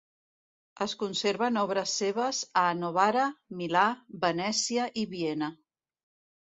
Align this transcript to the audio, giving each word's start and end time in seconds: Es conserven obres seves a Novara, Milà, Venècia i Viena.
Es 0.85 0.95
conserven 1.01 1.59
obres 1.63 1.93
seves 2.01 2.41
a 2.63 2.65
Novara, 2.81 3.29
Milà, 3.61 3.87
Venècia 4.27 4.93
i 5.05 5.07
Viena. 5.17 5.57